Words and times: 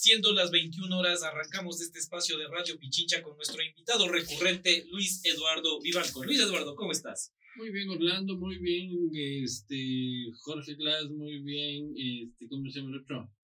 Siendo 0.00 0.32
las 0.32 0.52
21 0.52 0.96
horas, 0.96 1.24
arrancamos 1.24 1.80
este 1.80 1.98
espacio 1.98 2.38
de 2.38 2.46
Radio 2.46 2.78
Pichincha 2.78 3.20
con 3.20 3.34
nuestro 3.34 3.60
invitado 3.60 4.08
recurrente, 4.08 4.86
Luis 4.92 5.20
Eduardo 5.24 5.80
Vivanco. 5.80 6.22
Luis 6.22 6.38
Eduardo, 6.38 6.76
¿cómo 6.76 6.92
estás? 6.92 7.32
Muy 7.56 7.70
bien, 7.70 7.90
Orlando, 7.90 8.36
muy 8.36 8.58
bien, 8.58 9.10
este, 9.12 10.30
Jorge 10.42 10.76
Glass, 10.76 11.10
muy 11.10 11.40
bien, 11.40 11.92
este, 11.96 12.46
¿cómo 12.48 12.70
se 12.70 12.78
llama 12.78 12.90
el 12.94 13.00
otro? 13.02 13.34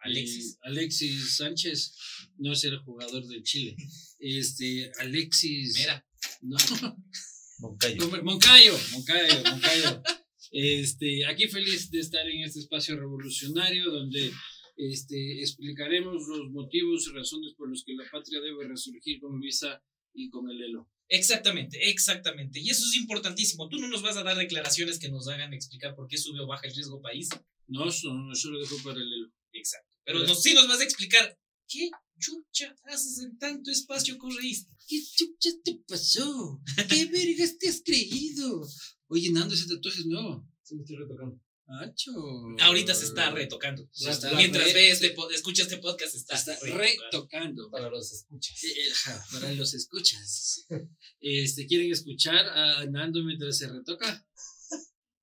Alexis. 0.00 0.54
Eh, 0.54 0.58
Alexis 0.62 1.36
Sánchez, 1.36 1.94
no 2.38 2.54
es 2.54 2.64
el 2.64 2.76
jugador 2.78 3.24
de 3.28 3.40
Chile. 3.44 3.76
Este, 4.18 4.90
Alexis. 4.98 5.76
Mira. 5.78 6.04
No. 6.42 6.56
Moncayo. 7.60 8.08
Moncayo, 8.24 8.76
Moncayo, 8.90 9.42
Moncayo. 9.48 10.02
Este, 10.50 11.24
aquí 11.26 11.46
feliz 11.46 11.88
de 11.92 12.00
estar 12.00 12.28
en 12.28 12.42
este 12.42 12.58
espacio 12.58 12.96
revolucionario 12.96 13.92
donde 13.92 14.32
este, 14.76 15.40
explicaremos 15.40 16.26
los 16.26 16.50
motivos 16.50 17.06
y 17.06 17.12
razones 17.12 17.54
por 17.56 17.68
los 17.68 17.84
que 17.84 17.94
la 17.94 18.04
patria 18.10 18.40
debe 18.40 18.66
resurgir 18.66 19.20
con 19.20 19.38
Luisa 19.38 19.82
y 20.12 20.30
con 20.30 20.50
el 20.50 20.62
Elo. 20.62 20.90
Exactamente, 21.08 21.90
exactamente. 21.90 22.60
Y 22.60 22.70
eso 22.70 22.84
es 22.86 22.96
importantísimo. 22.96 23.68
Tú 23.68 23.78
no 23.78 23.88
nos 23.88 24.02
vas 24.02 24.16
a 24.16 24.22
dar 24.22 24.36
declaraciones 24.36 24.98
que 24.98 25.10
nos 25.10 25.28
hagan 25.28 25.52
explicar 25.52 25.94
por 25.94 26.08
qué 26.08 26.16
sube 26.16 26.40
o 26.40 26.46
baja 26.46 26.66
el 26.66 26.74
riesgo 26.74 27.00
país. 27.00 27.28
No, 27.66 27.88
eso, 27.88 28.12
no, 28.12 28.32
eso 28.32 28.50
lo 28.50 28.58
dejo 28.58 28.76
para 28.82 28.96
el 28.96 29.12
Elo. 29.12 29.32
Exacto. 29.52 29.96
Pero 30.04 30.20
nos, 30.20 30.42
sí 30.42 30.54
nos 30.54 30.68
vas 30.68 30.80
a 30.80 30.84
explicar 30.84 31.38
qué 31.68 31.90
chucha 32.18 32.74
haces 32.84 33.20
en 33.20 33.38
tanto 33.38 33.70
espacio 33.70 34.18
correísta. 34.18 34.74
¿Qué 34.88 35.00
chucha 35.02 35.50
te 35.62 35.80
pasó? 35.86 36.60
¿Qué 36.88 37.06
vergas 37.06 37.58
te 37.58 37.68
has 37.68 37.82
creído? 37.84 38.66
Oye, 39.08 39.30
Nando, 39.30 39.54
ese 39.54 39.68
tatuaje 39.68 40.00
es 40.00 40.06
nuevo. 40.06 40.46
Sí, 40.62 40.74
me 40.74 40.82
estoy 40.82 40.96
retocando. 40.96 41.40
Acho. 41.66 42.12
Ahorita 42.60 42.94
se 42.94 43.06
está 43.06 43.30
retocando. 43.30 43.88
Se 43.90 44.10
está 44.10 44.30
Mientras 44.34 44.64
re- 44.66 44.72
ve 44.74 44.90
este, 44.90 45.14
escucha 45.34 45.62
este 45.62 45.78
podcast, 45.78 46.12
se 46.12 46.18
está, 46.18 46.34
Está 46.34 46.58
retocando. 46.60 47.70
Para 47.70 47.88
los 47.88 48.12
escuchas. 48.12 48.62
Eh, 48.64 48.68
eh, 48.88 48.92
Para 49.32 49.52
los 49.52 49.72
escuchas. 49.74 50.66
Este, 51.20 51.66
¿Quieren 51.66 51.90
escuchar 51.90 52.46
a 52.46 52.84
Nando 52.84 53.22
mientras 53.24 53.56
se 53.56 53.66
retoca? 53.66 54.26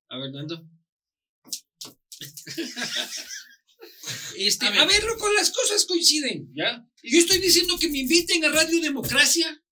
A 0.08 0.18
ver, 0.18 0.32
Nando. 0.32 0.66
Este, 4.36 4.66
A 4.66 4.82
a, 4.82 4.86
ver. 4.86 5.04
loco, 5.04 5.30
las 5.32 5.50
cosas 5.50 5.84
coinciden, 5.84 6.50
¿ya? 6.54 6.84
Yo 7.02 7.18
estoy 7.18 7.38
diciendo 7.38 7.78
que 7.78 7.88
me 7.88 7.98
inviten 8.00 8.44
a 8.44 8.48
Radio 8.48 8.80
Democracia, 8.80 9.62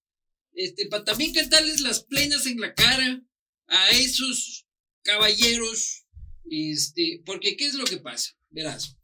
este, 0.53 0.87
para 0.87 1.05
también 1.05 1.33
cantarles 1.33 1.81
las 1.81 2.05
plenas 2.05 2.47
en 2.47 2.61
la 2.61 2.75
cara 2.75 3.23
a 3.67 3.91
esos 3.91 4.67
caballeros, 5.03 6.00
este, 6.51 7.23
porque 7.25 7.57
¿qué 7.57 7.67
es 7.67 7.75
lo 7.75 7.85
que 7.85 7.99
pasa? 7.99 8.37
Verás, 8.51 8.97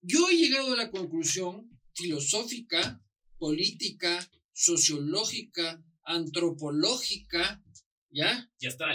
yo 0.00 0.28
he 0.28 0.36
llegado 0.36 0.72
a 0.72 0.76
la 0.76 0.90
conclusión 0.90 1.70
filosófica, 1.94 3.02
política, 3.38 4.30
sociológica, 4.52 5.82
antropológica, 6.04 7.62
¿ya? 8.10 8.50
Ya 8.58 8.68
está. 8.68 8.86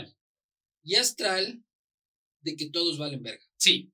Y 0.83 0.95
astral 0.95 1.63
de 2.41 2.55
que 2.55 2.69
todos 2.69 2.97
valen 2.97 3.21
verga. 3.21 3.45
Sí. 3.57 3.91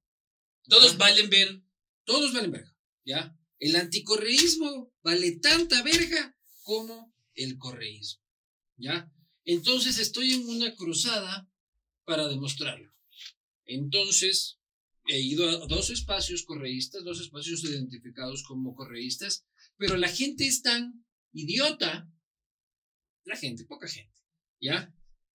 Todos 0.69 0.91
Ajá. 0.91 0.97
valen 0.97 1.29
ver. 1.29 1.61
Todos 2.05 2.33
valen 2.33 2.51
verga, 2.51 2.77
¿ya? 3.03 3.37
El 3.59 3.75
anticorreísmo 3.75 4.93
vale 5.01 5.31
tanta 5.39 5.81
verga 5.83 6.37
como 6.63 7.13
el 7.33 7.57
correísmo, 7.57 8.23
¿ya? 8.77 9.11
Entonces 9.43 9.97
estoy 9.97 10.33
en 10.33 10.47
una 10.47 10.73
cruzada 10.75 11.49
para 12.07 12.27
demostrarlo. 12.29 12.89
Entonces, 13.65 14.59
he 15.07 15.19
ido 15.19 15.47
a 15.49 15.67
dos 15.67 15.89
espacios 15.89 16.43
correístas, 16.43 17.03
dos 17.03 17.19
espacios 17.19 17.63
identificados 17.65 18.43
como 18.43 18.73
correístas, 18.75 19.45
pero 19.75 19.97
la 19.97 20.07
gente 20.07 20.47
es 20.47 20.61
tan 20.61 21.05
idiota, 21.33 22.09
la 23.25 23.35
gente, 23.35 23.65
poca 23.65 23.89
gente, 23.89 24.15
¿ya? 24.61 24.93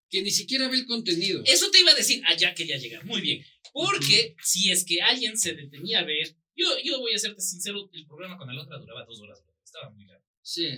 Que 0.08 0.22
ni 0.22 0.30
siquiera 0.30 0.68
ve 0.68 0.78
el 0.78 0.86
contenido. 0.86 1.42
Eso 1.44 1.70
te 1.70 1.80
iba 1.80 1.90
a 1.92 1.94
decir. 1.94 2.22
Allá 2.26 2.54
quería 2.54 2.78
llegar. 2.78 3.04
Muy 3.04 3.20
bien. 3.20 3.44
Porque 3.72 4.34
si 4.42 4.70
es 4.70 4.84
que 4.84 5.00
alguien 5.02 5.38
se 5.38 5.54
detenía 5.54 6.00
a 6.00 6.04
ver. 6.04 6.36
Yo, 6.54 6.66
yo 6.84 6.98
voy 7.00 7.14
a 7.14 7.18
serte 7.18 7.40
sincero. 7.40 7.88
El 7.94 8.06
programa 8.06 8.36
con 8.36 8.54
la 8.54 8.62
otra 8.62 8.78
duraba 8.78 9.04
dos 9.06 9.20
horas. 9.20 9.42
Estaba 9.64 9.90
muy 9.90 10.04
largo. 10.04 10.22
Sí, 10.42 10.68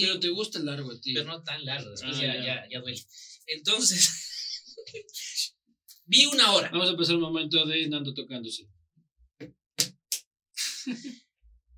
pero 0.00 0.18
te 0.20 0.28
gusta 0.28 0.58
el 0.58 0.66
largo 0.66 0.92
a 0.92 1.00
ti. 1.00 1.14
pero 1.14 1.26
no 1.26 1.42
tan 1.42 1.64
largo. 1.64 1.90
Después 1.90 2.16
Ah, 2.18 2.20
ya. 2.22 2.44
ya, 2.44 2.68
ya 2.70 2.80
duele. 2.80 3.00
Entonces. 3.46 4.35
Vi 6.06 6.26
una 6.26 6.52
hora. 6.52 6.70
Vamos 6.70 6.90
a 6.90 6.96
pasar 6.96 7.16
un 7.16 7.22
momento 7.22 7.64
de 7.66 7.88
Nando 7.88 8.14
tocándose. 8.14 8.68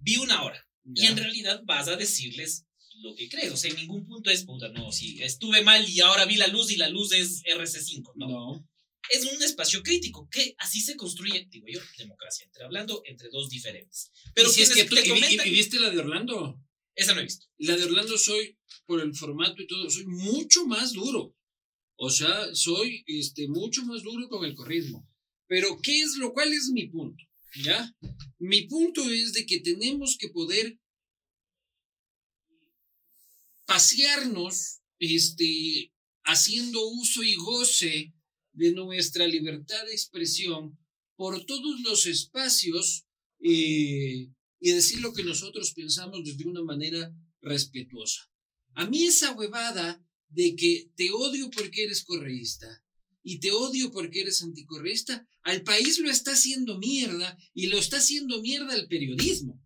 Vi 0.01 0.17
una 0.17 0.43
hora. 0.45 0.65
Y 0.95 1.07
en 1.07 1.17
realidad 1.17 1.61
vas 1.65 1.89
a 1.89 1.97
decirles 1.97 2.67
lo 3.03 3.15
que 3.15 3.29
crees. 3.29 3.53
O 3.53 3.57
sea, 3.57 3.71
en 3.71 3.77
ningún 3.77 4.07
punto 4.07 4.31
es 4.31 4.45
puta, 4.45 4.69
no, 4.69 4.91
si 4.93 5.23
estuve 5.23 5.63
mal 5.63 5.89
y 5.89 6.01
ahora 6.01 6.25
vi 6.25 6.37
la 6.37 6.47
luz 6.47 6.71
y 6.71 6.77
la 6.77 6.89
luz 6.89 7.13
es 7.13 7.43
RC5. 7.45 8.13
No. 8.17 8.29
No. 8.29 8.69
Es 9.11 9.25
un 9.25 9.43
espacio 9.43 9.83
crítico, 9.83 10.29
que 10.31 10.55
así 10.59 10.81
se 10.81 10.97
construye, 10.97 11.47
digo 11.51 11.67
yo, 11.69 11.81
democracia, 11.97 12.45
entre 12.45 12.65
hablando 12.65 13.03
entre 13.07 13.29
dos 13.31 13.49
diferentes. 13.49 14.11
Pero 14.35 14.51
si 14.51 14.63
es 14.63 14.71
que 14.75 14.85
tú, 14.85 14.97
te 14.97 15.07
y, 15.07 15.11
comentan- 15.11 15.47
y 15.47 15.51
viste 15.51 15.79
la 15.81 15.91
de 15.91 15.99
Orlando. 15.99 16.61
Esa 16.95 17.15
no 17.15 17.21
he 17.21 17.25
visto. 17.25 17.47
La 17.59 17.77
de 17.77 17.85
Orlando 17.85 18.19
soy, 18.19 18.59
por 18.85 19.01
el 19.01 19.15
formato 19.15 19.63
y 19.63 19.67
todo, 19.67 19.89
soy 19.89 20.05
mucho 20.07 20.67
más 20.67 20.93
duro. 20.93 21.35
O 22.01 22.11
sea, 22.11 22.55
soy 22.55 23.03
este, 23.09 23.49
mucho 23.49 23.85
más 23.85 24.05
duro 24.05 24.29
con 24.29 24.45
el 24.45 24.55
corrismo. 24.55 25.05
Pero, 25.49 25.81
¿qué 25.83 26.01
es 26.01 26.17
lo 26.17 26.33
cual 26.33 26.53
es 26.53 26.71
mi 26.73 26.87
punto? 26.87 27.25
¿Ya? 27.65 27.93
Mi 28.39 28.63
punto 28.69 29.03
es 29.11 29.33
de 29.33 29.45
que 29.47 29.59
tenemos 29.59 30.17
que 30.17 30.29
poder 30.29 30.79
pasearnos, 33.67 34.81
este, 35.01 35.93
haciendo 36.23 36.87
uso 36.87 37.25
y 37.25 37.35
goce 37.35 38.15
de 38.53 38.73
nuestra 38.73 39.27
libertad 39.27 39.85
de 39.87 39.93
expresión 39.93 40.79
por 41.17 41.45
todos 41.47 41.81
los 41.81 42.07
espacios 42.07 43.07
eh, 43.41 44.31
y 44.61 44.71
decir 44.71 45.01
lo 45.01 45.13
que 45.13 45.25
nosotros 45.25 45.73
pensamos 45.75 46.25
desde 46.25 46.47
una 46.47 46.63
manera 46.63 47.13
respetuosa. 47.41 48.31
A 48.75 48.87
mí 48.87 49.05
esa 49.05 49.33
huevada 49.33 50.01
de 50.29 50.55
que 50.57 50.91
te 50.97 51.11
odio 51.11 51.51
porque 51.51 51.85
eres 51.85 52.03
correísta 52.05 52.83
y 53.23 53.41
te 53.41 53.51
odio 53.53 53.91
porque 53.91 54.21
eres 54.23 54.43
anticorreísta, 54.43 55.27
al 55.43 55.63
país 55.63 55.99
lo 55.99 56.11
está 56.11 56.33
haciendo 56.33 56.79
mierda 56.79 57.37
y 57.55 57.67
lo 57.69 57.79
está 57.79 57.99
haciendo 57.99 58.41
mierda 58.41 58.75
el 58.75 58.87
periodismo. 58.89 59.63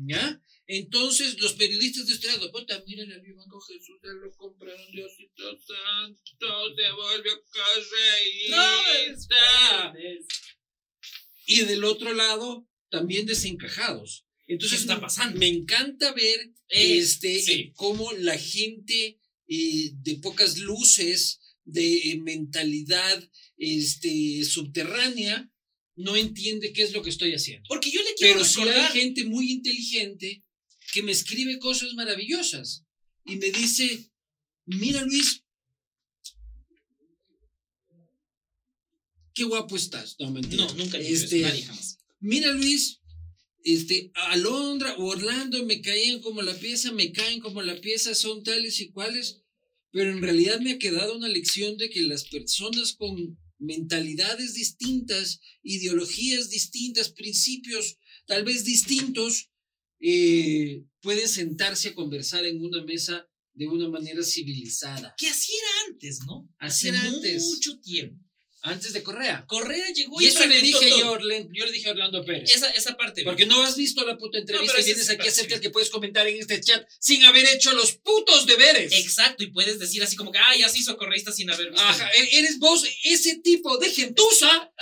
¿Ya? 0.00 0.40
Entonces, 0.66 1.40
los 1.40 1.54
periodistas 1.54 2.06
de 2.06 2.12
este 2.12 2.28
lado, 2.28 2.52
puta, 2.52 2.80
mira 2.86 3.02
el 3.02 3.34
Banco 3.34 3.60
Jesús, 3.62 3.98
ya 4.02 4.10
lo 4.10 4.30
compraron, 4.36 4.92
Diosito 4.92 5.58
Santo, 5.58 6.74
se 6.76 6.92
volvió 6.92 7.32
correísta. 7.50 8.62
Y 11.46 11.60
del 11.64 11.84
otro 11.84 12.12
lado, 12.12 12.68
también 12.90 13.26
desencajados. 13.26 14.26
Entonces, 14.46 14.78
¿Qué 14.78 14.82
está 14.82 14.94
me- 14.96 15.00
pasando? 15.00 15.38
Me 15.38 15.48
encanta 15.48 16.12
ver 16.12 16.52
Eh, 16.68 16.98
este, 16.98 17.40
sí. 17.40 17.72
cómo 17.74 18.12
la 18.12 18.36
gente 18.38 19.17
eh, 19.48 19.92
de 19.94 20.16
pocas 20.16 20.58
luces, 20.58 21.40
de 21.64 22.10
eh, 22.10 22.18
mentalidad 22.20 23.30
este, 23.56 24.44
subterránea, 24.44 25.50
no 25.96 26.16
entiende 26.16 26.72
qué 26.72 26.82
es 26.82 26.92
lo 26.92 27.02
que 27.02 27.10
estoy 27.10 27.34
haciendo. 27.34 27.66
Porque 27.68 27.90
yo 27.90 28.00
le 28.02 28.14
quiero 28.14 28.40
Pero 28.40 28.44
recordar. 28.48 28.92
hay 28.92 29.00
gente 29.00 29.24
muy 29.24 29.50
inteligente 29.50 30.44
que 30.92 31.02
me 31.02 31.12
escribe 31.12 31.58
cosas 31.58 31.92
maravillosas 31.94 32.84
y 33.24 33.36
me 33.36 33.50
dice, 33.50 34.10
mira 34.66 35.02
Luis, 35.02 35.42
qué 39.34 39.44
guapo 39.44 39.76
estás. 39.76 40.16
No, 40.18 40.30
mentira. 40.30 40.64
No, 40.64 40.74
nunca 40.74 40.98
dicho 40.98 41.12
Este, 41.14 41.40
nadie 41.40 41.62
jamás. 41.64 41.98
Mira 42.20 42.52
Luis, 42.52 43.00
este, 43.74 44.10
Alondra 44.14 44.96
o 44.96 45.06
Orlando 45.06 45.64
me 45.64 45.80
caían 45.80 46.20
como 46.20 46.42
la 46.42 46.54
pieza, 46.54 46.92
me 46.92 47.12
caen 47.12 47.40
como 47.40 47.62
la 47.62 47.80
pieza, 47.80 48.14
son 48.14 48.42
tales 48.42 48.80
y 48.80 48.90
cuales, 48.90 49.42
pero 49.90 50.10
en 50.10 50.22
realidad 50.22 50.60
me 50.60 50.72
ha 50.72 50.78
quedado 50.78 51.16
una 51.16 51.28
lección 51.28 51.76
de 51.76 51.90
que 51.90 52.02
las 52.02 52.24
personas 52.28 52.94
con 52.94 53.38
mentalidades 53.58 54.54
distintas, 54.54 55.40
ideologías 55.62 56.50
distintas, 56.50 57.10
principios 57.10 57.96
tal 58.26 58.44
vez 58.44 58.64
distintos, 58.64 59.50
eh, 60.00 60.84
pueden 61.00 61.28
sentarse 61.28 61.88
a 61.88 61.94
conversar 61.94 62.44
en 62.46 62.62
una 62.62 62.84
mesa 62.84 63.26
de 63.54 63.66
una 63.66 63.88
manera 63.88 64.22
civilizada. 64.22 65.14
Que 65.18 65.26
así 65.26 65.52
era 65.52 65.92
antes, 65.92 66.20
¿no? 66.26 66.48
Así 66.58 66.88
Hace 66.88 66.96
era 66.96 67.02
antes. 67.08 67.42
mucho 67.42 67.80
tiempo. 67.80 68.27
Antes 68.68 68.92
de 68.92 69.02
Correa. 69.02 69.44
Correa 69.46 69.86
llegó 69.92 70.20
Y 70.20 70.26
eso 70.26 70.46
le 70.46 70.60
dije 70.60 70.90
yo, 70.90 70.98
todo. 71.00 71.14
a 71.14 71.18
Orlen- 71.18 71.48
yo 71.52 71.64
le 71.66 71.72
dije 71.72 71.88
a 71.88 71.92
Orlando 71.92 72.24
Pérez. 72.24 72.54
Esa, 72.54 72.70
esa 72.70 72.96
parte. 72.96 73.24
Porque 73.24 73.46
no 73.46 73.62
has 73.62 73.76
visto 73.76 74.04
la 74.06 74.16
puta 74.16 74.38
entrevista 74.38 74.74
pero 74.76 74.82
y 74.82 74.84
sí 74.84 74.92
aquí 74.92 75.00
a 75.00 75.06
parece 75.16 75.28
hacerte 75.28 75.54
el 75.54 75.60
bien. 75.60 75.60
que 75.62 75.70
puedes 75.70 75.90
comentar 75.90 76.26
en 76.26 76.36
este 76.38 76.60
chat 76.60 76.86
sin 77.00 77.24
haber 77.24 77.46
hecho 77.46 77.72
los 77.72 77.92
putos 77.92 78.46
deberes. 78.46 78.92
Exacto, 78.92 79.42
y 79.44 79.50
puedes 79.50 79.78
decir 79.78 80.02
así 80.02 80.16
como 80.16 80.30
que, 80.32 80.38
ah, 80.38 80.56
ya 80.58 80.68
se 80.68 80.78
hizo 80.78 80.96
correísta 80.96 81.32
sin 81.32 81.50
haber 81.50 81.70
visto. 81.70 81.84
Ajá, 81.86 82.10
e- 82.12 82.38
eres 82.38 82.58
vos 82.58 82.84
ese 83.04 83.38
tipo 83.40 83.78
de 83.78 83.90
gentuza, 83.90 84.72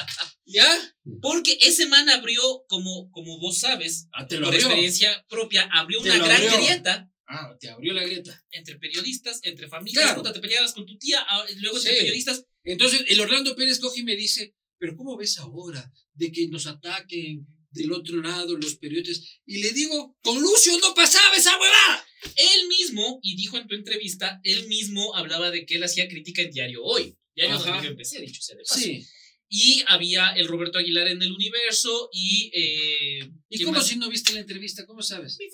¿ya? 0.45 0.67
Porque 1.23 1.59
ese 1.63 1.87
man 1.87 2.09
abrió, 2.09 2.43
como, 2.69 3.11
como 3.11 3.39
vos 3.39 3.59
sabes, 3.59 4.09
Ah, 4.13 4.27
te 4.27 4.39
por 4.39 4.55
experiencia 4.55 5.25
propia, 5.29 5.69
abrió 5.73 6.01
Te 6.03 6.11
una 6.11 6.19
gran 6.25 6.43
abrió. 6.43 6.57
grieta 6.59 7.11
Ah, 7.29 7.57
te 7.59 7.69
abrió 7.69 7.93
la 7.93 8.05
grieta. 8.05 8.41
entre 8.53 8.77
periodistas, 8.79 9.41
entre 9.43 9.67
familias, 9.69 10.05
Claro. 10.05 10.19
puta, 10.23 10.33
te 10.33 10.39
peleabas 10.41 10.73
con 10.73 10.87
tu 10.87 10.97
tía, 10.97 11.25
ah, 11.29 11.45
luego 11.57 11.77
entre 11.77 11.93
Sí. 11.93 11.99
periodistas. 11.99 12.45
Entonces, 12.67 13.05
el 13.09 13.21
Orlando 13.21 13.55
Pérez 13.57 13.79
coge 13.79 14.01
y 14.01 14.05
me 14.05 14.17
dice, 14.17 14.55
pero 14.79 14.97
¿cómo 14.97 15.17
ves 15.17 15.39
ahora 15.39 15.91
de 16.15 16.33
que 16.33 16.49
nos 16.49 16.67
ataquen 16.67 17.47
del 17.71 17.93
otro 17.93 18.21
lado 18.21 18.57
los 18.57 18.77
periodistas? 18.77 19.41
Y 19.47 19.63
le 19.63 19.73
digo, 19.73 20.17
con 20.23 20.41
Lucio 20.41 20.77
no 20.79 20.93
pasaba 20.95 21.37
esa 21.37 21.59
huevada. 21.59 22.07
Él 22.37 22.69
mismo, 22.69 23.21
y 23.23 23.37
dijo 23.37 23.57
en 23.57 23.69
tu 23.69 23.75
entrevista, 23.75 24.41
él 24.43 24.67
mismo 24.67 25.15
hablaba 25.15 25.51
de 25.51 25.65
que 25.65 25.77
él 25.77 25.85
hacía 25.85 26.09
crítica 26.09 26.43
en 26.43 26.51
Diario 26.51 26.83
Hoy. 26.83 27.17
Diario 27.35 27.57
Ajá. 27.57 27.71
donde 27.71 27.85
yo 27.85 27.91
empecé, 27.93 28.21
dicho 28.21 28.43
sea 28.43 28.57
de 28.57 28.65
paso. 28.65 28.81
Sí. 28.81 29.07
Y 29.49 29.85
había 29.87 30.31
el 30.31 30.49
Roberto 30.49 30.79
Aguilar 30.79 31.07
en 31.07 31.23
el 31.23 31.31
universo 31.31 32.11
y... 32.13 32.51
Eh, 32.53 33.31
¿Y 33.49 33.57
¿quién 33.57 33.67
cómo 33.67 33.79
más? 33.79 33.87
si 33.87 33.97
no 33.97 34.11
viste 34.11 34.33
la 34.33 34.41
entrevista? 34.41 34.85
¿Cómo 34.87 35.03
sabes? 35.03 35.39
Vi 35.39 35.49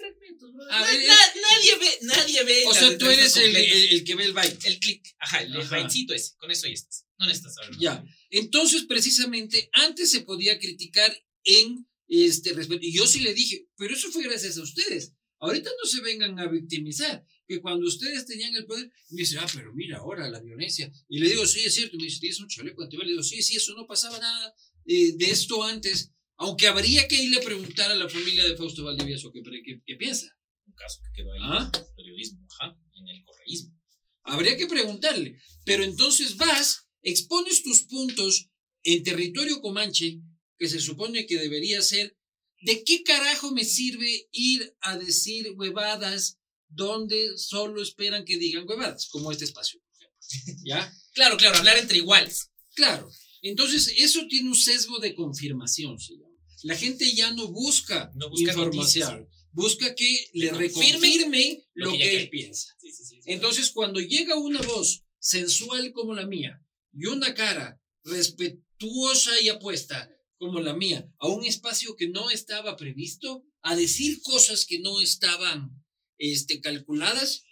A 0.70 0.84
ver, 0.84 1.06
na- 1.06 1.32
nadie 1.50 1.76
ve, 1.78 1.98
nadie 2.02 2.44
ve. 2.44 2.64
O 2.66 2.74
sea, 2.74 2.96
tú 2.98 3.06
eres 3.08 3.36
el, 3.36 3.54
el- 3.54 3.88
el 3.94 4.04
que 4.04 4.14
ve 4.14 4.24
el 4.24 4.32
baile. 4.32 4.56
El 4.64 4.78
click, 4.78 5.02
ajá, 5.18 5.42
el, 5.42 5.52
el 5.54 5.60
Ajá. 5.60 5.70
bailecito 5.70 6.14
ese, 6.14 6.34
con 6.38 6.50
eso 6.50 6.66
ya 6.66 6.74
estás. 6.74 7.04
No 7.18 7.26
necesitas 7.26 7.54
saberlo. 7.54 7.78
Ya. 7.80 8.04
Entonces, 8.30 8.84
precisamente, 8.88 9.68
antes 9.72 10.10
se 10.10 10.20
podía 10.22 10.58
criticar 10.58 11.14
en 11.44 11.86
este 12.08 12.52
respeto. 12.52 12.80
Y 12.84 12.92
yo 12.92 13.06
sí 13.06 13.20
le 13.20 13.34
dije, 13.34 13.66
pero 13.76 13.94
eso 13.94 14.10
fue 14.10 14.22
gracias 14.24 14.56
a 14.58 14.62
ustedes. 14.62 15.12
Ahorita 15.38 15.70
no 15.82 15.88
se 15.88 16.00
vengan 16.02 16.38
a 16.38 16.46
victimizar. 16.46 17.24
Que 17.48 17.60
cuando 17.60 17.86
ustedes 17.86 18.24
tenían 18.26 18.54
el 18.54 18.64
poder, 18.66 18.90
me 19.10 19.20
dice, 19.22 19.36
ah, 19.38 19.46
pero 19.52 19.72
mira 19.74 19.98
ahora 19.98 20.28
la 20.30 20.40
violencia. 20.40 20.90
Y 21.08 21.18
le 21.18 21.28
digo, 21.28 21.46
sí, 21.46 21.60
es 21.64 21.74
cierto. 21.74 21.96
Y 21.96 21.98
me 21.98 22.04
dice, 22.04 22.20
tienes 22.20 22.40
un 22.40 22.48
chaleco 22.48 22.82
antibala. 22.82 23.06
Le 23.06 23.12
digo, 23.12 23.22
sí, 23.24 23.42
sí, 23.42 23.56
eso 23.56 23.74
no 23.74 23.86
pasaba 23.86 24.18
nada 24.18 24.54
eh, 24.86 25.12
de 25.16 25.30
esto 25.30 25.62
antes. 25.64 26.10
Aunque 26.42 26.66
habría 26.66 27.06
que 27.06 27.22
irle 27.22 27.38
a 27.38 27.44
preguntar 27.44 27.90
a 27.92 27.94
la 27.94 28.08
familia 28.08 28.42
de 28.44 28.56
Fausto 28.56 28.82
Valdivieso 28.84 29.30
qué, 29.32 29.40
qué, 29.64 29.80
qué 29.86 29.96
piensa. 29.96 30.26
Un 30.66 30.74
caso 30.74 30.98
que 31.04 31.22
quedó 31.22 31.32
ahí 31.32 31.38
Ah. 31.42 31.70
en 31.72 31.80
el 31.80 31.94
periodismo, 31.94 32.46
ajá, 32.50 32.76
en 32.94 33.08
el 33.08 33.24
correísmo. 33.24 33.80
Habría 34.24 34.56
que 34.56 34.66
preguntarle. 34.66 35.38
Pero 35.64 35.84
entonces 35.84 36.36
vas, 36.36 36.88
expones 37.02 37.62
tus 37.62 37.82
puntos 37.82 38.48
en 38.82 39.04
territorio 39.04 39.60
comanche, 39.60 40.20
que 40.58 40.68
se 40.68 40.80
supone 40.80 41.26
que 41.26 41.38
debería 41.38 41.80
ser, 41.80 42.16
¿de 42.62 42.82
qué 42.82 43.04
carajo 43.04 43.52
me 43.52 43.64
sirve 43.64 44.28
ir 44.32 44.74
a 44.80 44.96
decir 44.98 45.52
huevadas 45.56 46.38
donde 46.68 47.38
solo 47.38 47.80
esperan 47.82 48.24
que 48.24 48.36
digan 48.38 48.66
huevadas? 48.68 49.08
Como 49.10 49.30
este 49.30 49.44
espacio, 49.44 49.80
por 49.80 49.92
ejemplo. 49.96 50.62
¿Ya? 50.64 50.92
Claro, 51.12 51.36
claro, 51.36 51.58
hablar 51.58 51.78
entre 51.78 51.98
iguales. 51.98 52.50
Claro. 52.74 53.08
Entonces, 53.42 53.92
eso 53.96 54.26
tiene 54.28 54.48
un 54.48 54.56
sesgo 54.56 54.98
de 54.98 55.14
confirmación, 55.14 55.98
se 56.00 56.14
llama. 56.14 56.31
La 56.62 56.76
gente 56.76 57.12
ya 57.12 57.32
no 57.32 57.48
busca, 57.48 58.10
No 58.14 58.30
busca 58.30 58.52
información, 58.52 59.28
busca 59.52 59.94
que 59.94 60.30
le 60.34 60.48
confirme 60.50 60.68
reconfirme 60.68 61.64
lo, 61.74 61.86
lo 61.86 61.92
que 61.92 61.98
que, 61.98 62.16
él 62.22 62.30
piensa. 62.30 62.74
Sí, 62.80 62.92
sí, 62.92 63.04
sí. 63.04 63.20
Entonces, 63.26 63.70
cuando 63.70 64.00
llega 64.00 64.36
una 64.36 64.60
voz 64.62 65.04
sensual 65.18 65.92
como 65.92 66.14
la 66.14 66.26
mía 66.26 66.60
y 66.92 67.06
una 67.06 67.34
cara 67.34 67.80
respetuosa 68.04 69.40
y 69.40 69.48
apuesta 69.48 70.10
como 70.38 70.60
la 70.60 70.74
mía 70.74 71.08
a 71.18 71.28
un 71.28 71.44
espacio 71.44 71.94
que 71.96 72.08
no 72.08 72.30
estaba 72.30 72.76
previsto, 72.76 73.44
a 73.62 73.76
decir 73.76 74.20
cosas 74.22 74.66
que 74.66 74.80
no 74.80 75.00
estaban 75.00 75.70
este, 76.18 76.60
calculadas, 76.60 77.44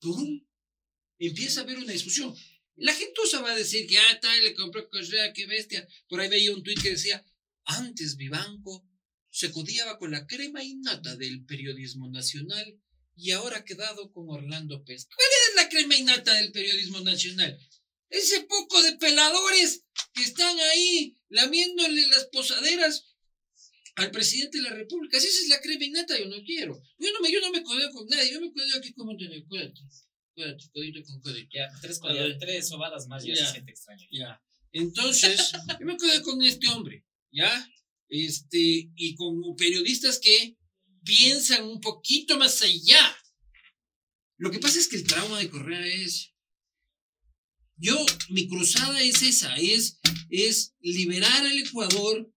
¡pum! 0.00 0.46
empieza 1.18 1.60
a 1.60 1.64
haber 1.64 1.78
una 1.78 1.92
discusión. 1.92 2.34
La 2.76 2.94
gente 2.94 3.14
va 3.42 3.50
a 3.50 3.56
decir 3.56 3.88
que, 3.88 3.98
ah, 3.98 4.20
tal, 4.20 4.44
le 4.44 4.54
compró 4.54 4.88
Correa, 4.88 5.32
qué 5.32 5.46
bestia. 5.46 5.86
Por 6.08 6.20
ahí 6.20 6.28
veía 6.28 6.52
un 6.52 6.62
tuit 6.62 6.80
que 6.80 6.90
decía, 6.90 7.24
antes 7.68 8.16
Vivanco 8.16 8.84
se 9.30 9.52
codiaba 9.52 9.98
con 9.98 10.10
la 10.10 10.26
crema 10.26 10.62
innata 10.64 11.14
del 11.16 11.44
periodismo 11.44 12.10
nacional 12.10 12.80
y 13.14 13.30
ahora 13.32 13.58
ha 13.58 13.64
quedado 13.64 14.10
con 14.12 14.28
Orlando 14.30 14.84
Pérez. 14.84 15.06
¿Cuál 15.06 15.28
es 15.48 15.56
la 15.62 15.68
crema 15.68 15.96
innata 15.96 16.34
del 16.34 16.50
periodismo 16.50 17.00
nacional? 17.00 17.58
Ese 18.08 18.40
poco 18.44 18.82
de 18.82 18.96
peladores 18.96 19.84
que 20.14 20.22
están 20.22 20.58
ahí 20.58 21.16
lamiéndole 21.28 22.06
las 22.08 22.24
posaderas 22.32 23.14
al 23.96 24.10
presidente 24.12 24.58
de 24.58 24.64
la 24.64 24.74
República. 24.74 25.20
Si 25.20 25.26
esa 25.26 25.42
es 25.42 25.48
la 25.48 25.60
crema 25.60 25.84
innata, 25.84 26.18
yo 26.18 26.26
no 26.26 26.42
quiero. 26.44 26.80
Yo 26.98 27.12
no 27.12 27.20
me, 27.20 27.30
yo 27.30 27.40
no 27.40 27.50
me 27.50 27.62
codeo 27.62 27.90
con 27.92 28.06
nadie, 28.06 28.32
yo 28.32 28.40
me 28.40 28.52
codeo 28.52 28.76
aquí 28.76 28.94
como 28.94 29.16
tener. 29.16 29.44
Cuídate, 29.44 29.80
cuídate, 30.34 30.64
codito 30.72 31.02
con 31.04 31.20
codito. 31.20 31.48
Ya, 31.52 31.68
tres, 31.82 32.00
ver. 32.00 32.38
tres 32.38 32.68
sobadas 32.68 33.06
más 33.08 33.24
ya, 33.24 33.34
Ya. 33.34 33.44
se 33.46 33.52
siente 33.52 33.72
extraño. 33.72 34.06
Ya. 34.10 34.40
Entonces, 34.72 35.52
yo 35.80 35.86
me 35.86 35.96
quedé 35.96 36.22
con 36.22 36.40
este 36.42 36.68
hombre, 36.68 37.04
¿ya? 37.30 37.70
Este, 38.08 38.90
y 38.94 39.14
con 39.14 39.56
periodistas 39.56 40.18
que 40.18 40.56
piensan 41.04 41.64
un 41.64 41.80
poquito 41.80 42.38
más 42.38 42.62
allá. 42.62 43.16
Lo 44.36 44.50
que 44.50 44.58
pasa 44.58 44.78
es 44.78 44.88
que 44.88 44.96
el 44.96 45.06
trauma 45.06 45.38
de 45.38 45.50
Correa 45.50 45.86
es. 45.86 46.32
Yo, 47.76 47.96
mi 48.30 48.48
cruzada 48.48 49.00
es 49.02 49.22
esa, 49.22 49.54
es, 49.56 50.00
es 50.30 50.74
liberar 50.80 51.46
al 51.46 51.58
Ecuador 51.58 52.32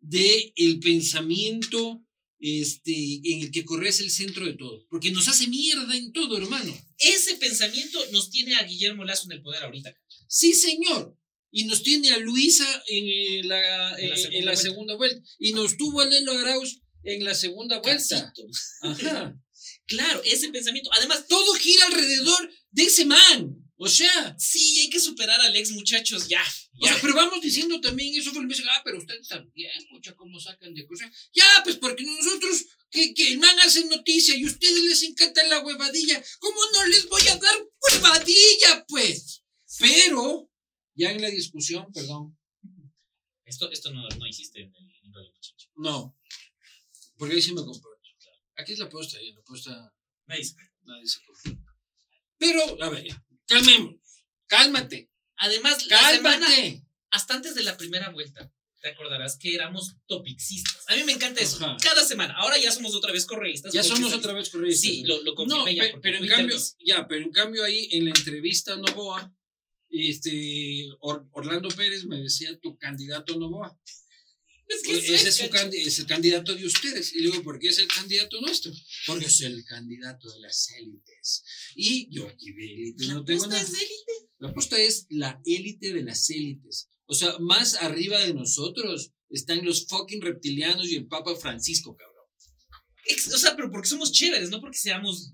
de 0.00 0.52
el 0.56 0.78
pensamiento 0.78 2.04
este, 2.38 3.20
en 3.24 3.42
el 3.42 3.50
que 3.50 3.64
Correa 3.64 3.90
es 3.90 4.00
el 4.00 4.10
centro 4.10 4.46
de 4.46 4.54
todo. 4.54 4.86
Porque 4.88 5.10
nos 5.10 5.26
hace 5.28 5.48
mierda 5.48 5.96
en 5.96 6.12
todo, 6.12 6.36
hermano. 6.36 6.72
Ese 6.98 7.36
pensamiento 7.36 7.98
nos 8.12 8.30
tiene 8.30 8.56
a 8.56 8.64
Guillermo 8.64 9.04
Lazo 9.04 9.24
en 9.26 9.32
el 9.32 9.42
poder 9.42 9.62
ahorita. 9.64 9.94
Sí, 10.28 10.52
señor. 10.52 11.17
Y 11.50 11.64
nos 11.64 11.82
tiene 11.82 12.10
a 12.10 12.18
Luisa 12.18 12.66
en 12.88 13.04
eh, 13.06 13.42
la, 13.44 13.98
En 13.98 14.10
la 14.10 14.14
en 14.16 14.20
segunda 14.20 14.40
la 14.40 14.50
vuelta. 14.52 14.62
segunda 14.62 14.96
vuelta. 14.96 15.30
Y 15.38 15.52
nos 15.52 15.76
tuvo 15.76 16.00
a 16.00 16.06
Lelo 16.06 16.32
Arauz 16.32 16.80
en 17.04 17.24
la 17.24 17.34
segunda 17.34 17.80
vuelta. 17.80 18.32
Ajá. 18.82 19.34
Claro, 19.88 20.20
ese 20.22 20.50
pensamiento. 20.50 20.90
Además, 20.92 21.26
Todo 21.28 21.54
gira 21.54 21.86
alrededor 21.86 22.50
de 22.72 22.82
ese 22.82 23.06
man. 23.06 23.56
O 23.80 23.88
sea, 23.88 24.36
sí, 24.38 24.80
hay 24.80 24.90
que 24.90 25.00
superar 25.00 25.40
al 25.40 25.54
ex, 25.56 25.70
muchachos, 25.70 26.26
ya. 26.28 26.42
o 26.42 26.84
ya. 26.84 26.92
sea, 26.92 27.00
pero 27.00 27.14
vamos 27.14 27.40
diciendo 27.40 27.80
también, 27.80 28.12
eso 28.14 28.30
fue 28.32 28.42
lo 28.42 28.48
que 28.48 28.48
me 28.48 28.54
dicen, 28.54 28.68
ah, 28.72 28.82
pero 28.84 28.98
ustedes 28.98 29.28
también, 29.28 29.70
escucha 29.78 30.14
cómo 30.16 30.38
sacan 30.40 30.74
de 30.74 30.84
cosas. 30.84 31.10
Ya, 31.32 31.46
pues 31.62 31.76
porque 31.76 32.02
nosotros, 32.02 32.66
que, 32.90 33.14
que 33.14 33.28
el 33.28 33.38
man 33.38 33.56
hace 33.60 33.84
noticia 33.84 34.36
y 34.36 34.42
a 34.42 34.46
ustedes 34.48 34.82
les 34.82 35.02
encanta 35.04 35.46
la 35.46 35.60
huevadilla, 35.60 36.22
¿cómo 36.40 36.58
no 36.72 36.86
les 36.86 37.08
voy 37.08 37.22
a 37.28 37.36
dar 37.36 37.66
huevadilla, 37.80 38.84
pues? 38.88 39.42
Pero, 39.78 40.50
ya 40.98 41.10
en 41.12 41.22
la 41.22 41.30
discusión, 41.30 41.90
perdón, 41.92 42.36
Esto, 43.44 43.70
esto 43.70 43.90
no, 43.94 44.06
no 44.08 44.26
hiciste 44.26 44.60
en 44.60 44.74
el 44.76 44.90
en 45.04 45.12
Radio 45.14 45.32
Pichichi. 45.32 45.68
No, 45.76 46.14
porque 47.16 47.34
ahí 47.36 47.42
sí 47.42 47.52
me 47.54 47.62
comporto. 47.64 47.98
Aquí 48.56 48.72
es 48.72 48.78
la 48.78 48.88
posta, 48.90 49.18
en 49.20 49.34
la 49.34 49.42
posta 49.42 49.94
Nadie 50.26 50.44
se- 50.44 50.56
nadie 50.82 51.06
se 51.06 51.18
comporta. 51.24 51.72
Pero, 52.36 52.82
a 52.82 52.88
ver, 52.90 53.04
ya, 53.08 53.24
calmemos, 53.46 53.94
cálmate, 54.46 55.10
Además, 55.36 55.86
la 55.86 56.10
semana, 56.10 56.46
cálmate. 56.46 56.84
hasta 57.10 57.34
antes 57.34 57.54
de 57.54 57.62
la 57.62 57.76
primera 57.76 58.10
vuelta, 58.10 58.52
te 58.80 58.88
acordarás 58.90 59.38
que 59.38 59.54
éramos 59.54 59.96
topixistas. 60.06 60.84
A 60.88 60.96
mí 60.96 61.04
me 61.04 61.12
encanta 61.12 61.40
eso. 61.40 61.56
Ajá. 61.64 61.76
Cada 61.82 62.04
semana. 62.04 62.34
Ahora 62.36 62.58
ya 62.58 62.70
somos 62.70 62.94
otra 62.94 63.12
vez 63.12 63.24
correístas. 63.24 63.72
Ya 63.72 63.82
somos 63.82 64.12
otra 64.12 64.32
vez 64.34 64.50
correctos. 64.50 64.80
Sí, 64.80 65.02
lo, 65.04 65.16
lo 65.22 65.30
No, 65.32 65.34
confirmé 65.36 65.74
ya. 65.74 65.82
pe- 65.84 65.90
porque 65.92 66.02
pero 66.10 66.18
en 66.24 66.28
cambio, 66.28 66.56
ya, 66.84 67.08
pero 67.08 67.24
en 67.24 67.32
cambio 67.32 67.64
ahí 67.64 67.88
en 67.92 68.04
la 68.04 68.10
entrevista 68.10 68.74
a 68.74 68.76
Novoa, 68.76 69.32
este, 69.90 70.86
Or- 71.00 71.28
Orlando 71.32 71.68
Pérez 71.68 72.04
me 72.04 72.20
decía 72.20 72.58
tu 72.60 72.76
candidato 72.76 73.34
a 73.34 73.38
Novoa. 73.38 73.78
Es 74.68 74.82
que 74.82 75.00
sí, 75.00 75.14
ese 75.14 75.28
es, 75.30 75.36
su 75.36 75.44
es 75.44 75.98
el 75.98 76.06
candidato 76.06 76.54
de 76.54 76.66
ustedes. 76.66 77.14
Y 77.14 77.22
digo, 77.22 77.42
¿por 77.42 77.58
qué 77.58 77.68
es 77.68 77.78
el 77.78 77.88
candidato 77.88 78.38
nuestro? 78.40 78.70
Porque 79.06 79.24
es 79.24 79.40
el 79.40 79.64
candidato 79.64 80.30
de 80.30 80.40
las 80.40 80.70
élites. 80.72 81.42
Y 81.74 82.08
yo 82.14 82.28
aquí 82.28 82.52
de 82.52 82.64
élite 82.66 83.06
no 83.06 83.24
tengo 83.24 83.46
nada. 83.46 83.62
es 83.62 83.70
élite. 83.70 84.28
La 84.38 84.52
posta 84.52 84.78
es 84.78 85.06
la 85.08 85.40
élite 85.46 85.94
de 85.94 86.02
las 86.02 86.28
élites. 86.28 86.90
O 87.06 87.14
sea, 87.14 87.38
más 87.38 87.76
arriba 87.76 88.20
de 88.20 88.34
nosotros 88.34 89.12
están 89.30 89.64
los 89.64 89.86
fucking 89.86 90.20
reptilianos 90.20 90.86
y 90.88 90.96
el 90.96 91.06
Papa 91.06 91.34
Francisco, 91.36 91.96
cabrón. 91.96 92.26
O 93.34 93.38
sea, 93.38 93.56
pero 93.56 93.70
porque 93.70 93.88
somos 93.88 94.12
chéveres, 94.12 94.50
no 94.50 94.60
porque 94.60 94.76
seamos 94.76 95.32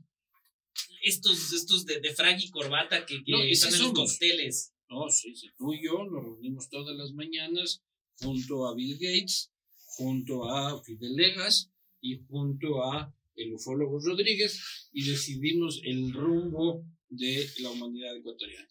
estos, 1.05 1.53
estos 1.53 1.85
de, 1.85 2.01
de 2.01 2.15
frag 2.15 2.41
y 2.41 2.51
corbata 2.51 3.07
que, 3.07 3.23
que 3.23 3.33
No, 3.33 3.43
están 3.43 3.75
en 3.75 3.83
los 3.83 3.93
cócteles. 3.93 4.73
No, 4.89 5.09
sí, 5.09 5.35
sí. 5.35 5.49
Tú 5.57 5.73
y 5.73 5.85
yo 5.85 6.05
nos 6.05 6.23
reunimos 6.23 6.69
todas 6.69 6.97
las 6.97 7.13
mañanas 7.13 7.83
junto 8.19 8.67
a 8.67 8.75
Bill 8.75 8.95
Gates, 8.95 9.51
junto 9.97 10.49
a 10.49 10.83
Fidel 10.83 11.15
Legas 11.15 11.71
y 12.01 12.19
junto 12.29 12.83
a 12.85 13.15
el 13.37 13.55
ufólogo 13.55 13.99
Rodríguez 14.01 14.89
y 14.93 15.05
decidimos 15.09 15.81
el 15.85 16.13
rumbo 16.13 16.85
de 17.09 17.49
la 17.59 17.71
humanidad 17.71 18.17
ecuatoriana. 18.17 18.69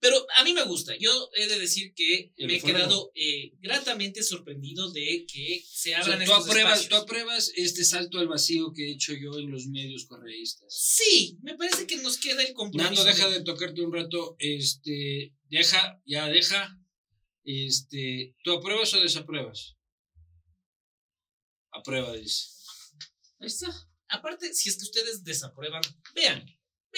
Pero 0.00 0.26
a 0.36 0.44
mí 0.44 0.52
me 0.52 0.62
gusta. 0.62 0.94
Yo 0.96 1.30
he 1.34 1.48
de 1.48 1.58
decir 1.58 1.92
que 1.94 2.32
me 2.38 2.56
he 2.56 2.60
quedado 2.60 3.10
eh, 3.14 3.52
gratamente 3.58 4.22
sorprendido 4.22 4.92
de 4.92 5.26
que 5.26 5.64
se 5.66 5.90
O 5.90 5.94
sea, 5.94 6.00
abran 6.02 6.18
tú, 6.18 6.24
estos 6.24 6.46
apruebas, 6.46 6.72
espacios. 6.80 6.88
tú 6.88 6.96
apruebas 7.04 7.52
este 7.56 7.84
salto 7.84 8.18
al 8.18 8.28
vacío 8.28 8.72
que 8.72 8.86
he 8.86 8.92
hecho 8.92 9.12
yo 9.14 9.38
en 9.38 9.50
los 9.50 9.66
medios 9.66 10.06
correístas. 10.06 10.68
Sí, 10.70 11.38
me 11.42 11.56
parece 11.56 11.86
que 11.86 11.96
nos 11.96 12.18
queda 12.18 12.42
el 12.42 12.54
compromiso. 12.54 12.92
Nando, 12.92 13.04
deja 13.04 13.28
de 13.28 13.42
tocarte 13.42 13.82
un 13.82 13.92
rato. 13.92 14.36
Este, 14.38 15.34
deja, 15.48 16.00
ya 16.06 16.28
deja. 16.28 16.78
Este, 17.42 18.36
¿tú 18.44 18.52
apruebas 18.52 18.94
o 18.94 19.00
desapruebas? 19.00 19.76
Aprueba, 21.72 22.12
dice. 22.14 22.46
Ahí 23.40 23.46
está. 23.48 23.72
Aparte, 24.08 24.54
si 24.54 24.68
es 24.68 24.76
que 24.76 24.84
ustedes 24.84 25.24
desaprueban, 25.24 25.82
vean. 26.14 26.46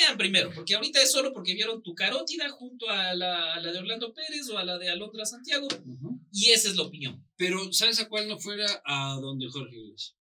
Vean 0.00 0.16
primero, 0.16 0.50
porque 0.54 0.74
ahorita 0.74 1.02
es 1.02 1.12
solo 1.12 1.32
porque 1.32 1.52
vieron 1.54 1.82
tu 1.82 1.94
carótida 1.94 2.48
junto 2.48 2.88
a 2.88 3.14
la, 3.14 3.54
a 3.54 3.60
la 3.60 3.70
de 3.70 3.78
Orlando 3.78 4.14
Pérez 4.14 4.48
o 4.48 4.56
a 4.56 4.64
la 4.64 4.78
de 4.78 4.88
Alondra 4.88 5.26
Santiago, 5.26 5.68
Ujú. 5.84 6.20
y 6.32 6.50
esa 6.50 6.68
es 6.70 6.76
la 6.76 6.84
opinión. 6.84 7.22
Pero, 7.36 7.70
¿sabes 7.72 8.00
a 8.00 8.08
cuál 8.08 8.26
no 8.26 8.38
fuera? 8.38 8.66
A 8.86 9.18
donde 9.20 9.48
Jorge 9.48 9.76
Iglesias. 9.76 10.16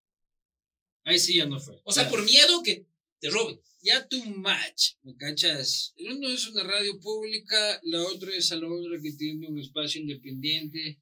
Ahí 1.05 1.17
sí 1.17 1.35
ya 1.37 1.45
no 1.45 1.59
fue. 1.59 1.79
O 1.85 1.93
sea, 1.93 2.09
por 2.09 2.23
miedo 2.23 2.61
que 2.61 2.85
te 3.19 3.29
roben. 3.29 3.59
Ya 3.81 4.05
too 4.05 4.23
much, 4.25 4.95
¿me 5.03 5.15
cachas? 5.15 5.93
El 5.95 6.11
uno 6.11 6.27
es 6.27 6.45
una 6.47 6.63
radio 6.63 6.99
pública, 6.99 7.79
la 7.83 8.01
otra 8.03 8.35
es 8.35 8.51
Alondra 8.51 8.99
que 9.01 9.13
tiene 9.13 9.47
un 9.47 9.57
espacio 9.59 10.01
independiente, 10.01 10.99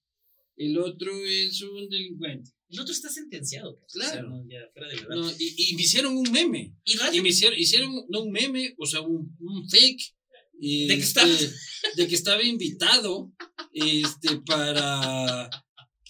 el 0.55 0.77
otro 0.77 1.12
es 1.25 1.62
un 1.63 1.89
delincuente. 1.89 2.51
El 2.69 2.79
otro 2.81 2.91
está 2.93 3.09
sentenciado. 3.09 3.77
pues, 3.79 3.93
Claro. 3.93 4.09
o 4.09 4.13
sea, 4.13 4.21
no, 4.24 4.50
ya 4.50 4.59
fuera 4.74 4.88
de. 4.89 5.15
No, 5.15 5.31
y, 5.39 5.71
y 5.71 5.75
me 5.75 5.81
hicieron 5.83 6.17
un 6.17 6.31
meme. 6.31 6.75
y 6.86 7.17
Y 7.17 7.21
me 7.21 7.29
hicieron, 7.29 7.57
hicieron 7.57 7.93
no 8.09 8.24
un 8.24 8.31
meme, 8.31 8.75
o 8.77 8.86
sea, 8.86 9.01
un, 9.01 9.36
un 9.39 9.69
fake. 9.69 10.15
¿De 10.59 10.88
que 10.88 10.93
este, 10.95 11.21
estaba? 11.21 11.29
de 11.95 12.07
que 12.07 12.15
estaba 12.15 12.43
invitado 12.43 13.31
este, 13.74 14.39
para, 14.45 15.50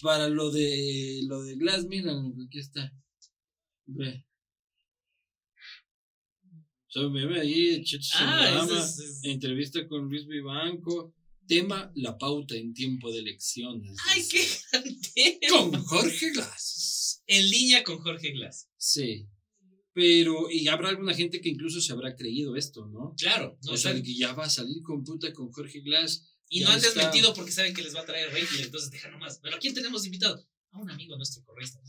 para 0.00 0.28
lo 0.28 0.50
de 0.50 1.20
lo 1.26 1.42
de 1.42 1.54
Glass, 1.56 1.84
mira, 1.86 2.12
aquí 2.46 2.58
está. 2.58 2.90
Ve. 3.86 4.24
O 6.42 6.90
sea, 6.90 7.06
un 7.06 7.12
meme 7.12 7.38
ahí, 7.40 7.84
Checho 7.84 8.16
ah, 8.20 8.66
es- 8.70 9.20
entrevista 9.24 9.86
con 9.86 10.08
Luis 10.08 10.26
Vivanco, 10.26 11.14
tema 11.48 11.90
La 11.96 12.16
pauta 12.16 12.54
en 12.54 12.72
tiempo 12.72 13.10
de 13.10 13.18
elecciones. 13.18 13.96
Ay, 14.06 14.22
qué 14.30 14.46
grande. 14.70 15.40
Con 15.48 15.82
Jorge 15.82 16.30
Glass. 16.30 17.22
En 17.26 17.50
línea 17.50 17.82
con 17.82 17.98
Jorge 17.98 18.30
Glass. 18.32 18.68
Sí. 18.76 19.26
Pero, 19.92 20.48
y 20.48 20.68
habrá 20.68 20.90
alguna 20.90 21.12
gente 21.12 21.40
que 21.40 21.48
incluso 21.48 21.80
se 21.80 21.92
habrá 21.92 22.14
creído 22.14 22.54
esto, 22.54 22.86
¿no? 22.86 23.14
Claro. 23.18 23.58
No, 23.64 23.72
o 23.72 23.76
sea, 23.76 24.00
que 24.00 24.14
ya 24.14 24.32
va 24.32 24.44
a 24.44 24.50
salir 24.50 24.80
con 24.82 25.02
puta 25.02 25.32
con 25.32 25.50
Jorge 25.50 25.80
Glass. 25.80 26.36
y 26.48 26.60
no 26.60 26.68
antes 26.68 26.90
está. 26.90 27.02
mentido 27.02 27.34
porque 27.34 27.50
saben 27.50 27.74
que 27.74 27.82
les 27.82 27.94
va 27.96 28.02
a 28.02 28.06
traer 28.06 28.28
rating, 28.30 28.62
entonces 28.62 28.90
deja 28.90 29.10
nomás. 29.10 29.40
Pero 29.42 29.56
¿a 29.56 29.58
quién 29.58 29.74
tenemos 29.74 30.04
invitado? 30.04 30.46
A 30.70 30.78
un 30.78 30.90
amigo 30.90 31.16
nuestro 31.16 31.42
correísta. 31.44 31.80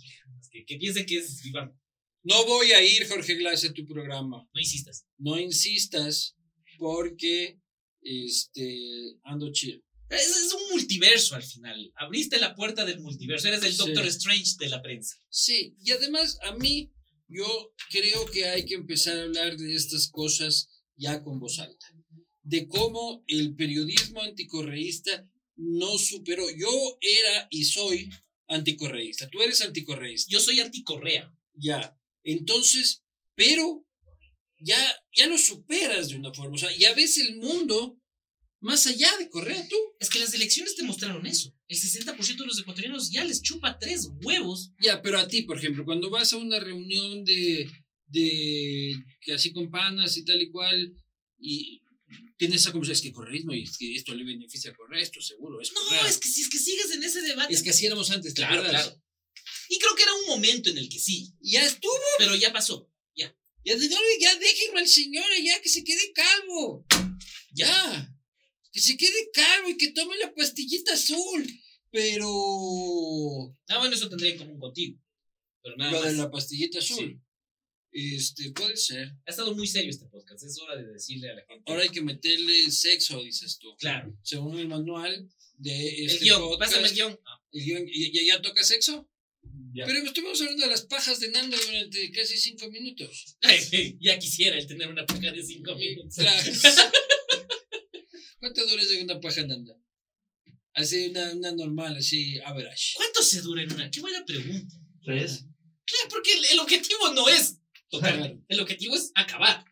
Que, 0.49 0.65
que 0.65 0.77
piense 0.77 1.05
que 1.05 1.17
es 1.17 1.45
Iván. 1.45 1.77
No 2.23 2.45
voy 2.45 2.71
a 2.71 2.83
ir, 2.83 3.07
Jorge 3.07 3.35
Glass, 3.35 3.65
a 3.65 3.73
tu 3.73 3.85
programa. 3.85 4.49
No 4.53 4.59
insistas. 4.59 5.05
No 5.17 5.39
insistas 5.39 6.35
porque 6.79 7.58
este 8.01 9.17
ando 9.23 9.51
chido. 9.51 9.81
Es, 10.09 10.27
es 10.27 10.53
un 10.53 10.71
multiverso 10.71 11.35
al 11.35 11.43
final. 11.43 11.91
Abriste 11.95 12.39
la 12.39 12.55
puerta 12.55 12.83
del 12.85 12.99
multiverso. 12.99 13.47
Eres 13.47 13.63
el 13.63 13.73
Sí. 13.73 13.77
Doctor 13.77 14.05
Strange 14.07 14.55
de 14.59 14.69
la 14.69 14.81
prensa. 14.81 15.15
Sí, 15.29 15.75
y 15.79 15.91
además 15.91 16.39
a 16.43 16.53
mí 16.55 16.91
yo 17.27 17.73
creo 17.91 18.25
que 18.25 18.45
hay 18.45 18.65
que 18.65 18.73
empezar 18.73 19.17
a 19.19 19.23
hablar 19.23 19.55
de 19.55 19.75
estas 19.75 20.07
cosas 20.09 20.69
ya 20.95 21.23
con 21.23 21.39
voz 21.39 21.59
alta. 21.59 21.85
De 22.41 22.67
cómo 22.67 23.23
el 23.27 23.55
periodismo 23.55 24.21
anticorreísta 24.21 25.29
no 25.55 25.97
superó. 25.99 26.49
Yo 26.49 26.69
era 27.01 27.47
y 27.51 27.65
soy 27.65 28.09
anticorreísta. 28.47 29.29
Tú 29.29 29.41
eres 29.41 29.61
anticorreísta. 29.61 30.31
Yo 30.31 30.39
soy 30.39 30.59
anticorrea. 30.59 31.31
Ya. 31.53 31.95
Entonces, 32.23 33.03
pero 33.35 33.85
ya, 34.59 34.77
ya 35.15 35.27
lo 35.27 35.37
superas 35.37 36.09
de 36.09 36.15
una 36.15 36.33
forma. 36.33 36.55
O 36.55 36.57
sea, 36.57 36.75
ya 36.77 36.93
ves 36.93 37.17
el 37.17 37.37
mundo 37.37 37.99
más 38.61 38.85
allá 38.87 39.09
de 39.17 39.29
Correa 39.29 39.67
tú. 39.67 39.75
Es 39.99 40.09
que 40.09 40.19
las 40.19 40.33
elecciones 40.33 40.75
te 40.75 40.83
mostraron 40.83 41.25
eso. 41.25 41.53
El 41.67 41.77
60% 41.77 42.37
de 42.37 42.45
los 42.45 42.59
ecuatorianos 42.59 43.09
ya 43.11 43.23
les 43.23 43.41
chupa 43.41 43.77
tres 43.79 44.09
huevos. 44.23 44.71
Ya, 44.81 45.01
pero 45.01 45.19
a 45.19 45.27
ti, 45.27 45.43
por 45.43 45.57
ejemplo, 45.57 45.85
cuando 45.85 46.09
vas 46.09 46.33
a 46.33 46.37
una 46.37 46.59
reunión 46.59 47.23
de, 47.23 47.69
de 48.07 48.95
que 49.21 49.33
así 49.33 49.51
con 49.53 49.69
panas 49.69 50.17
y 50.17 50.25
tal 50.25 50.41
y 50.41 50.49
cual, 50.51 50.93
y 51.39 51.81
tienes 52.37 52.61
esa 52.61 52.71
conversación, 52.71 52.95
es 52.95 53.01
que 53.01 53.13
correísmo 53.13 53.53
y 53.53 53.63
es 53.63 53.77
que 53.77 53.95
esto 53.95 54.13
le 54.15 54.23
beneficia 54.23 54.71
a 54.71 54.75
Correa, 54.75 55.01
esto 55.01 55.21
seguro, 55.21 55.61
es 55.61 55.71
No, 55.73 55.81
Correa. 55.81 56.07
es 56.07 56.17
que 56.17 56.27
si 56.27 56.41
es 56.41 56.49
que 56.49 56.59
sigues 56.59 56.91
en 56.91 57.03
ese 57.03 57.21
debate. 57.21 57.53
Es 57.53 57.61
que 57.63 57.69
así 57.69 57.85
éramos 57.85 58.09
antes, 58.11 58.33
¿te 58.33 58.41
Claro, 58.41 58.63
claro. 58.63 59.01
Y 59.69 59.77
creo 59.77 59.95
que 59.95 60.03
era 60.03 60.13
un 60.15 60.25
momento 60.27 60.69
en 60.71 60.79
el 60.79 60.89
que 60.89 60.99
sí. 60.99 61.31
Ya 61.41 61.63
estuvo, 61.63 61.93
Pero 62.17 62.35
ya 62.35 62.51
pasó. 62.51 62.88
Ya, 63.77 63.97
ya 64.19 64.35
déjenlo 64.39 64.79
al 64.79 64.87
señor 64.87 65.25
allá, 65.31 65.61
que 65.61 65.69
se 65.69 65.83
quede 65.83 66.11
calvo. 66.13 66.85
Ya, 67.51 68.15
que 68.71 68.79
se 68.79 68.95
quede 68.97 69.29
calvo 69.33 69.69
y 69.69 69.77
que 69.77 69.91
tome 69.91 70.17
la 70.17 70.33
pastillita 70.33 70.93
azul. 70.93 71.45
Pero 71.91 72.27
Ah, 73.67 73.79
bueno, 73.79 73.95
eso 73.95 74.09
tendría 74.09 74.31
en 74.33 74.37
común 74.37 74.59
contigo. 74.59 74.99
Pero 75.63 75.75
nada 75.77 75.91
lo 75.91 75.99
más. 76.01 76.11
de 76.11 76.17
la 76.17 76.31
pastillita 76.31 76.79
azul, 76.79 77.19
este, 77.91 78.51
puede 78.51 78.77
ser. 78.77 79.07
Ha 79.25 79.31
estado 79.31 79.55
muy 79.55 79.67
serio 79.67 79.89
este 79.89 80.05
podcast. 80.05 80.43
Es 80.43 80.57
hora 80.59 80.75
de 80.75 80.85
decirle 80.93 81.29
a 81.31 81.33
la 81.35 81.45
gente. 81.47 81.63
Ahora 81.65 81.83
hay 81.83 81.89
que 81.89 82.01
meterle 82.01 82.69
sexo, 82.71 83.21
dices 83.23 83.57
tú. 83.57 83.75
Claro. 83.77 84.15
Según 84.23 84.57
el 84.59 84.67
manual 84.67 85.27
de 85.55 86.05
este 86.05 86.17
el 86.17 86.23
guion. 86.23 86.41
podcast, 86.41 86.59
Pásame 86.71 86.87
el 86.87 86.93
guion. 86.93 87.19
Ah, 87.25 87.41
el 87.51 87.63
guion, 87.65 87.83
¿y- 87.87 88.11
¿Ya, 88.13 88.35
ya 88.35 88.41
toca 88.41 88.63
sexo? 88.63 89.09
Ya. 89.73 89.85
Pero 89.85 90.03
estuvimos 90.03 90.41
hablando 90.41 90.63
de 90.63 90.69
las 90.69 90.81
pajas 90.83 91.19
de 91.19 91.29
Nando 91.29 91.57
durante 91.57 92.11
casi 92.11 92.37
cinco 92.37 92.69
minutos. 92.69 93.37
ay, 93.41 93.97
ya 93.99 94.17
quisiera 94.17 94.57
el 94.57 94.67
tener 94.67 94.87
una 94.87 95.05
paja 95.05 95.31
de 95.31 95.43
cinco 95.43 95.75
minutos. 95.75 96.15
Claro. 96.15 96.51
¿Cuánto 98.39 98.65
dura 98.67 98.83
una 99.01 99.19
paja, 99.19 99.45
Nanda? 99.45 99.75
Así, 100.73 101.07
una, 101.09 101.33
una 101.33 101.51
normal, 101.51 101.97
así, 101.97 102.39
average. 102.45 102.93
¿Cuánto 102.95 103.21
se 103.21 103.41
dura 103.41 103.63
en 103.63 103.73
una? 103.73 103.91
Qué 103.91 103.99
buena 103.99 104.23
pregunta. 104.25 104.75
Tres. 105.03 105.45
Claro, 105.85 106.09
porque 106.09 106.33
el, 106.33 106.45
el 106.53 106.59
objetivo 106.59 107.13
no 107.13 107.27
es 107.27 107.59
tocar. 107.89 108.37
El 108.47 108.59
objetivo 108.59 108.95
es 108.95 109.11
acabar. 109.15 109.65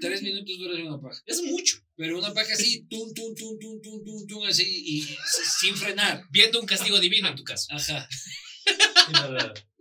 Tres 0.00 0.22
minutos 0.22 0.58
dura 0.58 0.82
una 0.82 1.00
paja. 1.00 1.22
Es 1.26 1.42
mucho. 1.42 1.78
Pero 1.96 2.18
una 2.18 2.32
paja 2.32 2.52
así, 2.52 2.86
tum, 2.88 3.12
tum, 3.14 3.34
tum, 3.34 3.58
tum, 3.58 3.80
tum, 3.80 4.04
tum, 4.04 4.26
tum, 4.26 4.44
así, 4.44 4.64
y 4.64 5.08
sin 5.60 5.76
frenar. 5.76 6.24
Viendo 6.30 6.60
un 6.60 6.66
castigo 6.66 6.98
divino 6.98 7.28
en 7.28 7.36
tu 7.36 7.44
caso. 7.44 7.66
Ajá. 7.70 8.08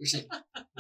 Sí. 0.02 0.26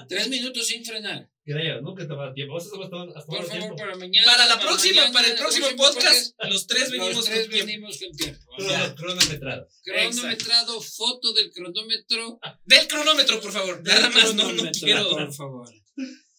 Tres 0.08 0.30
minutos 0.30 0.66
sin 0.66 0.84
frenar. 0.84 1.30
Creo, 1.44 1.82
nunca 1.82 2.08
tomaba 2.08 2.34
tiempo. 2.34 2.54
Vos 2.54 2.64
has 2.66 2.72
tomado 2.72 3.16
has 3.18 3.26
Por 3.26 3.38
favor, 3.46 3.52
tiempo. 3.52 3.76
para 3.76 3.96
mañana. 3.96 4.26
Para 4.26 4.46
la 4.48 4.60
próxima, 4.60 5.02
mañana, 5.02 5.14
para 5.14 5.28
el 5.28 5.36
próximo 5.36 5.68
podcast, 5.76 6.34
los 6.50 6.68
tres 6.68 6.92
venimos 6.92 7.16
los 7.16 7.26
tres 7.26 7.40
con 7.42 7.50
tiempo. 7.50 7.66
venimos 7.68 8.00
con 8.00 8.12
tiempo. 8.16 8.40
Crono- 8.58 8.70
Ya. 8.70 8.96
Cronometrado. 8.96 9.68
Cronometrado, 9.84 10.82
foto 10.82 11.34
del 11.34 11.52
cronómetro. 11.52 12.40
Del 12.66 12.88
cronómetro, 12.88 13.42
por 13.42 13.52
favor. 13.52 13.82
Nada 13.84 14.10
más, 14.10 14.34
no, 14.36 14.52
no 14.54 14.72
quiero. 14.72 15.10
Por 15.10 15.34
favor. 15.34 15.70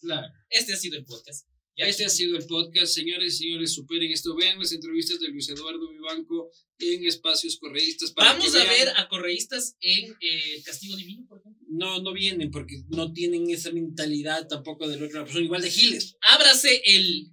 Claro. 0.01 0.27
Este 0.49 0.73
ha 0.73 0.77
sido 0.77 0.97
el 0.97 1.05
podcast. 1.05 1.47
Ya 1.77 1.85
Este 1.85 2.05
ha 2.05 2.09
sido 2.09 2.37
el 2.37 2.45
podcast, 2.45 2.93
señores 2.93 3.35
y 3.35 3.37
señores, 3.45 3.73
superen 3.73 4.11
esto. 4.11 4.35
Vean 4.35 4.59
las 4.59 4.73
entrevistas 4.73 5.19
de 5.19 5.29
Luis 5.29 5.47
Eduardo 5.49 5.89
Vivanco 5.89 6.51
en 6.79 7.05
espacios 7.05 7.57
correístas. 7.57 8.11
para 8.11 8.33
Vamos 8.33 8.53
a 8.55 8.63
ver 8.65 8.89
a 8.97 9.07
correístas 9.07 9.77
en 9.79 10.13
eh, 10.19 10.61
Castigo 10.65 10.97
Divino, 10.97 11.25
por 11.27 11.39
ejemplo. 11.39 11.65
No, 11.69 12.01
no 12.01 12.11
vienen 12.11 12.51
porque 12.51 12.83
no 12.89 13.13
tienen 13.13 13.49
esa 13.49 13.71
mentalidad 13.71 14.47
tampoco 14.47 14.87
del 14.87 15.03
otro. 15.03 15.25
Son 15.27 15.43
igual 15.43 15.61
de 15.61 15.71
giles. 15.71 16.17
Ábrase 16.21 16.81
el 16.85 17.31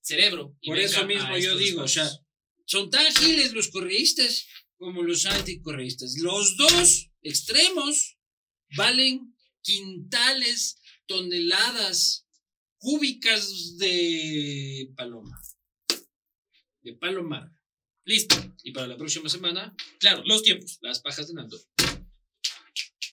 cerebro. 0.00 0.56
y 0.60 0.68
Por 0.68 0.78
eso 0.78 1.04
mismo 1.04 1.36
yo 1.36 1.56
digo, 1.56 1.82
o 1.82 1.88
sea, 1.88 2.04
espacios. 2.04 2.26
son 2.66 2.90
tan 2.90 3.12
giles 3.14 3.52
los 3.52 3.68
correístas 3.68 4.46
como 4.76 5.02
los 5.02 5.26
anticorreístas. 5.26 6.16
Los 6.18 6.56
dos 6.56 7.10
extremos 7.22 8.16
valen 8.76 9.34
quintales, 9.62 10.78
toneladas 11.06 12.25
cúbicas 12.86 13.76
de 13.78 14.92
paloma. 14.96 15.36
De 16.82 16.92
palomar. 16.92 17.50
Listo. 18.04 18.36
Y 18.62 18.70
para 18.70 18.86
la 18.86 18.96
próxima 18.96 19.28
semana, 19.28 19.74
Claro, 19.98 20.22
los 20.24 20.44
tiempos. 20.44 20.78
las 20.82 21.00
pajas 21.00 21.26
de 21.26 21.34
Nando. 21.34 21.58